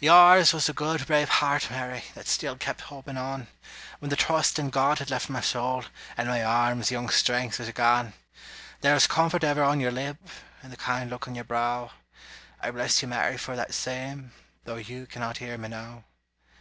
[0.00, 3.46] Yours was the good, brave heart, Mary, That still kept hoping on.
[4.00, 5.84] When the trust in God had left my soul,
[6.16, 8.14] And my arm's young strength was gone;
[8.80, 10.16] There was comfort ever on your lip,
[10.64, 11.92] And the kind look on your brow,
[12.60, 14.32] I bless you, Mary, for that same,
[14.64, 16.02] Though you cannot hear me now.